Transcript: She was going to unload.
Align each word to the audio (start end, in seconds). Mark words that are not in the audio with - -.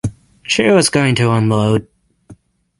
She 0.41 0.67
was 0.67 0.89
going 0.89 1.13
to 1.13 1.29
unload. 1.31 1.87